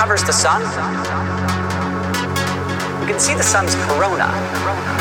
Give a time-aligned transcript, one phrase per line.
[0.00, 0.26] Radio.
[0.26, 0.62] the sun,
[3.02, 4.99] you can see the sun's corona.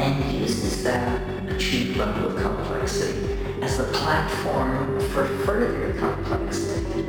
[0.00, 1.20] Then uses that
[1.50, 7.02] achieved level of complexity as the platform for further complexity.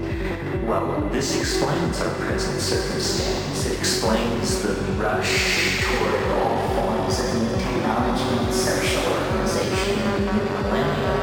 [0.66, 3.66] Well, this explains our present circumstance.
[3.66, 10.34] It explains the rush toward all forms of new technology and social organization in the
[10.34, 11.22] millennium.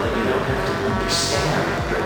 [0.00, 2.01] But you don't have to understand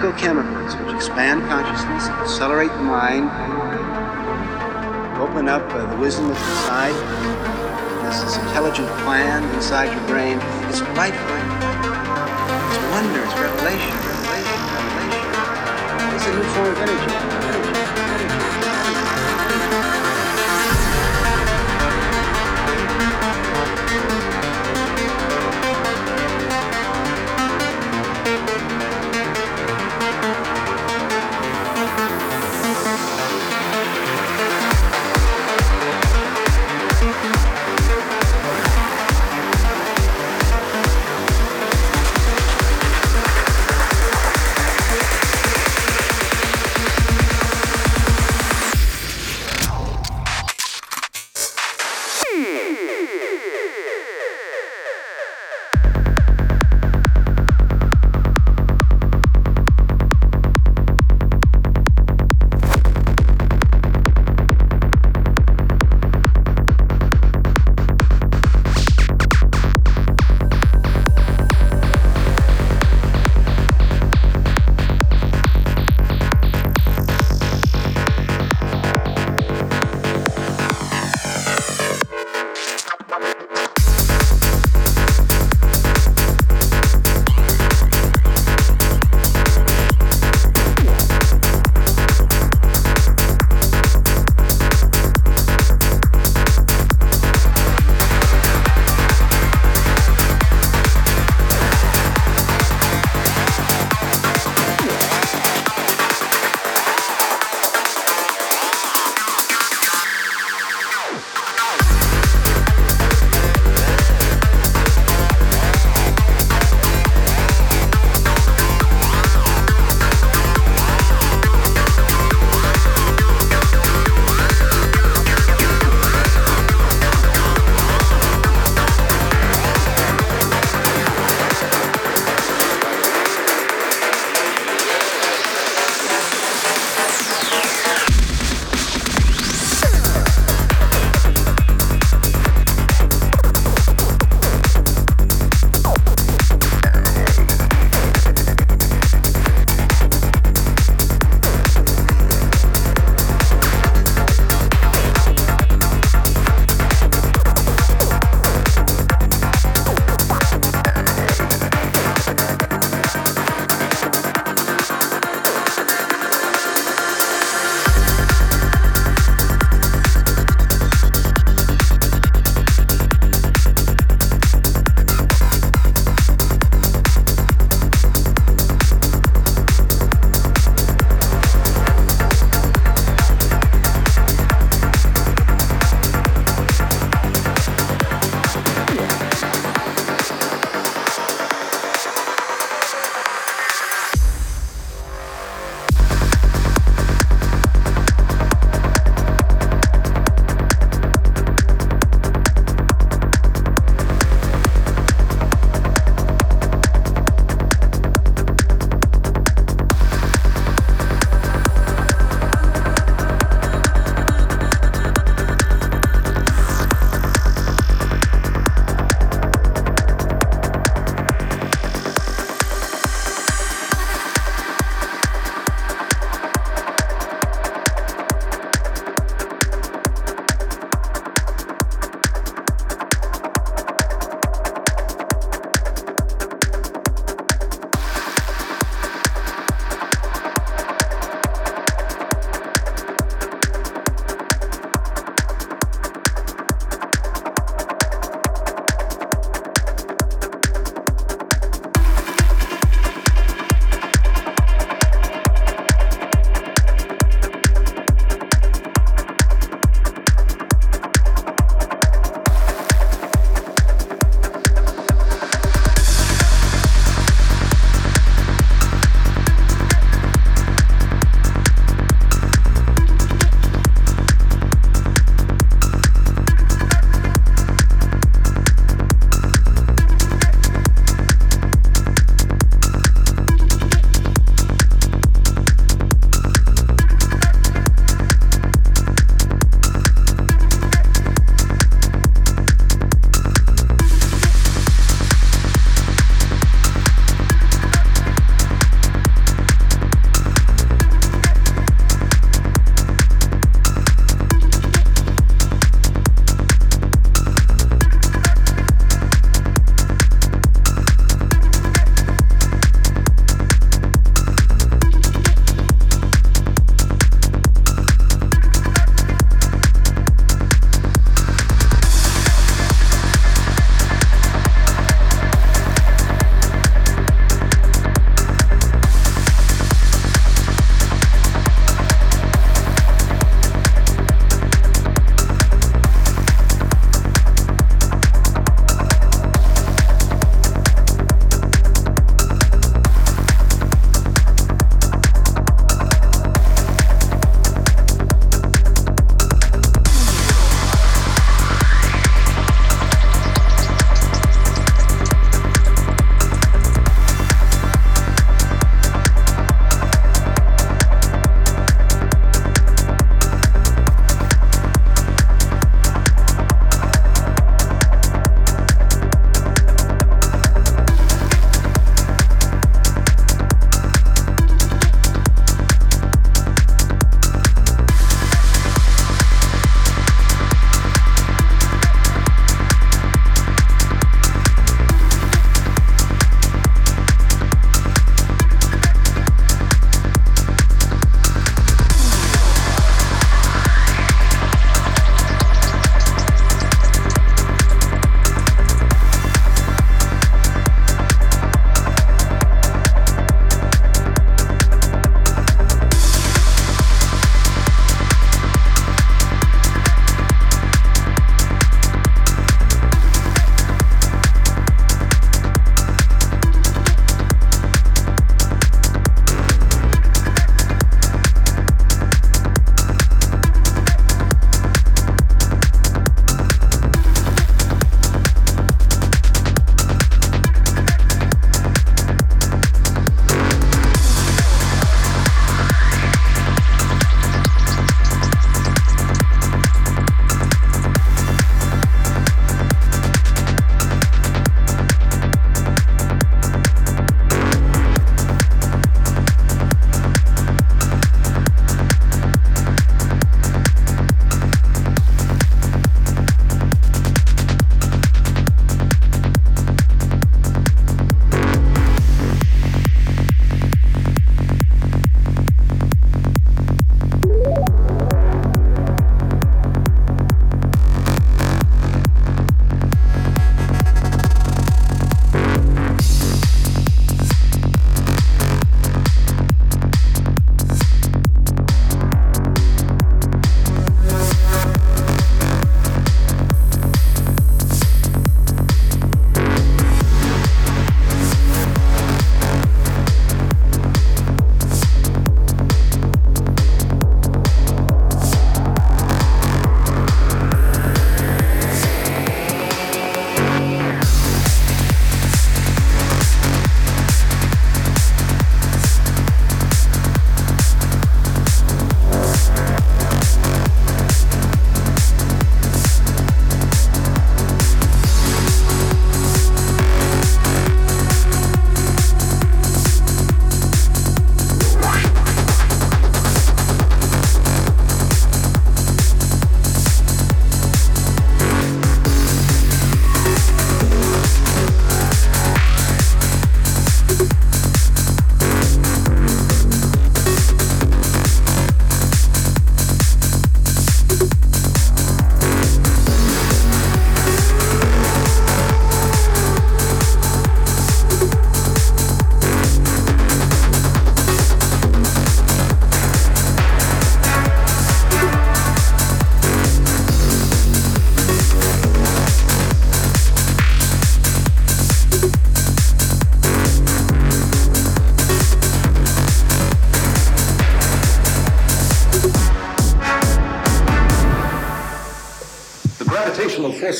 [0.00, 3.28] psychochemicals which expand consciousness, accelerate the mind,
[5.20, 6.94] open up uh, the wisdom that's inside.
[8.02, 10.38] There's this intelligent plan inside your brain.
[10.70, 11.12] It's life.
[11.12, 13.20] It's wonder.
[13.20, 13.92] It's revelation.
[14.08, 14.60] Revelation.
[14.72, 15.24] Revelation.
[16.16, 17.12] It's a new form of energy.
[17.44, 17.72] Energy.
[18.24, 18.49] Energy.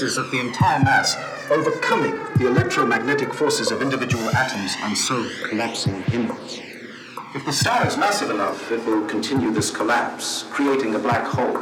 [0.00, 1.14] Forces of the entire mass
[1.50, 6.58] overcoming the electromagnetic forces of individual atoms and so collapsing inwards.
[7.34, 11.58] If the star is massive enough, it will continue this collapse, creating a black hole,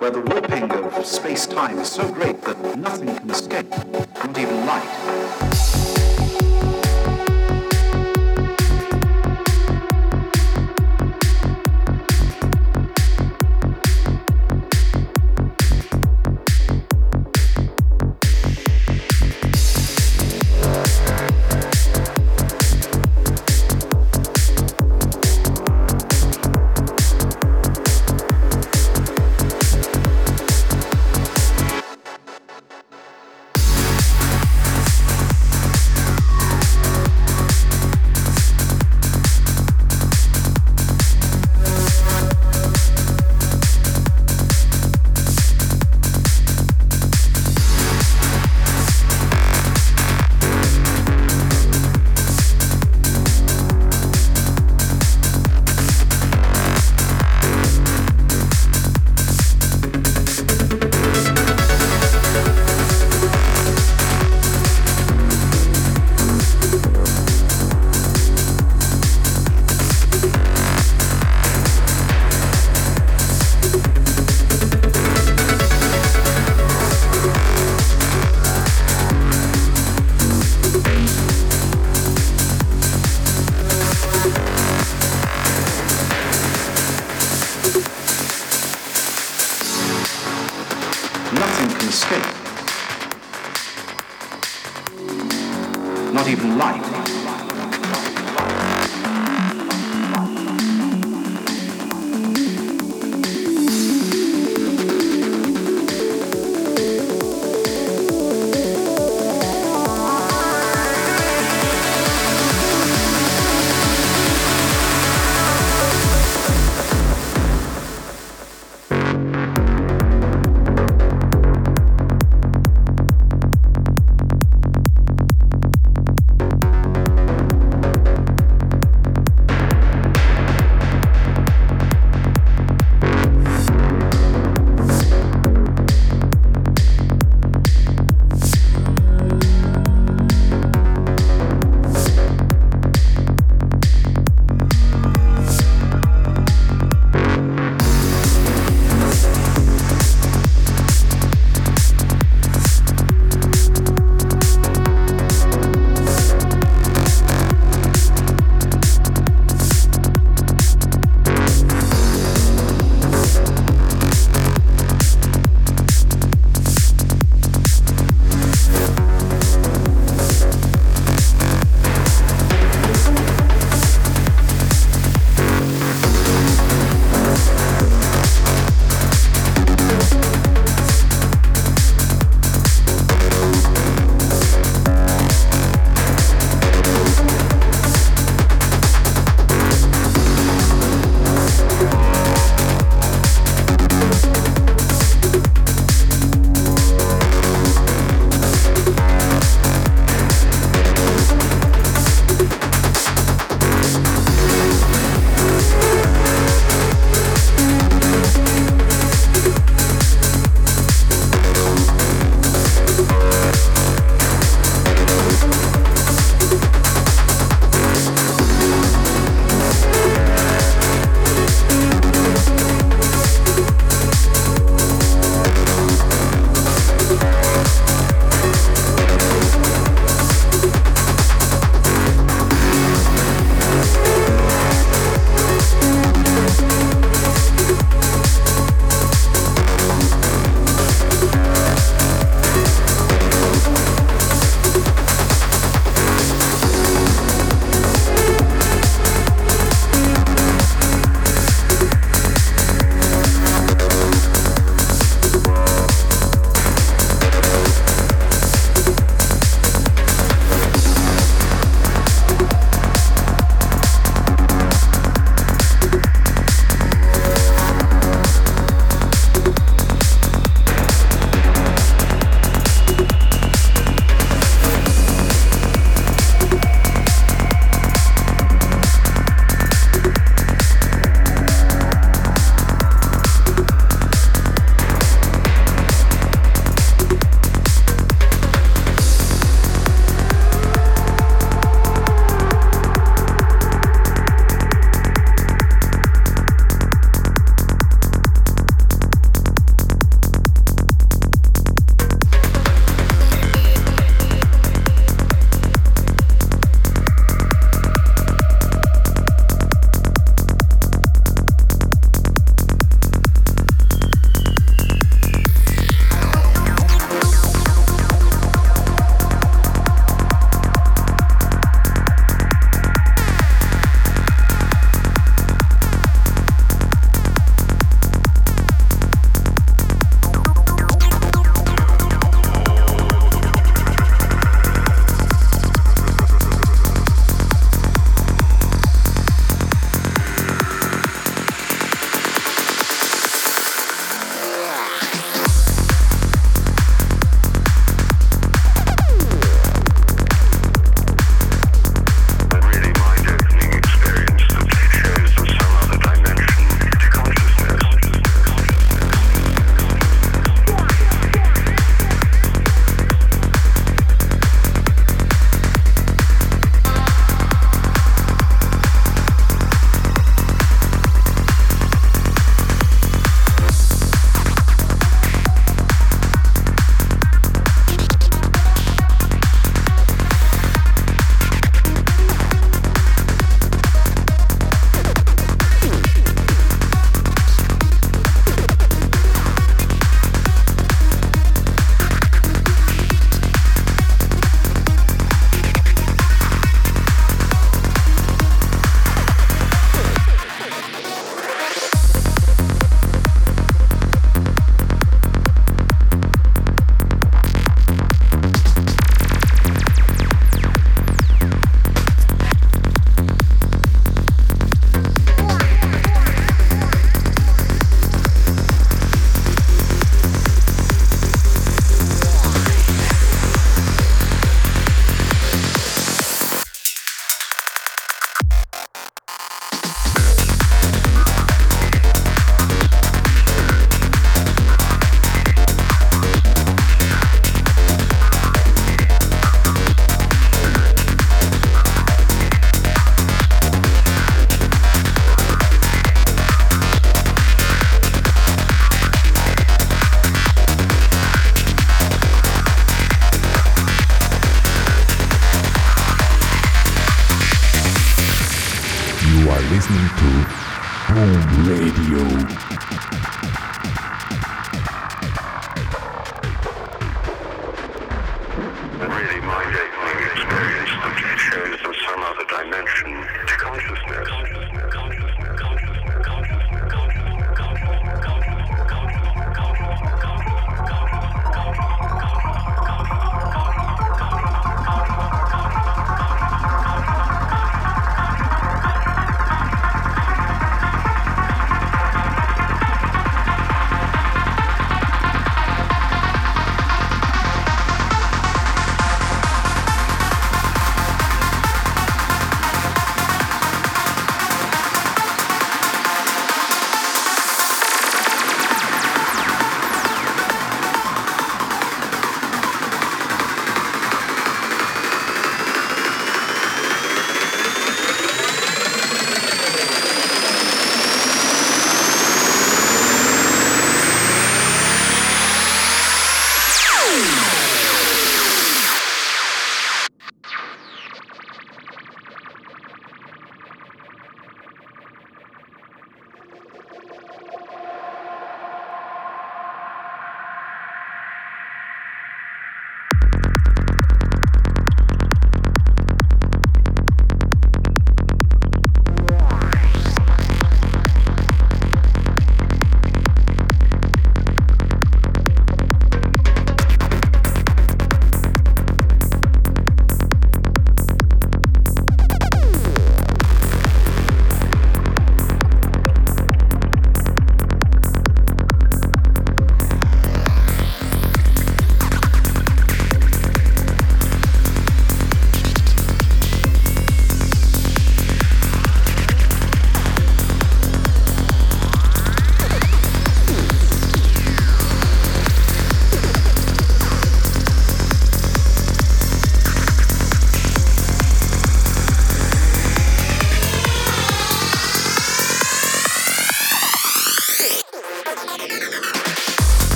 [0.00, 5.79] where the warping of space-time is so great that nothing can escape, not even light.